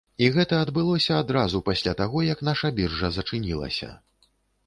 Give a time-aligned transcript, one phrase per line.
[0.25, 3.93] І гэта адбылося адразу пасля таго, як наша біржа зачынілася.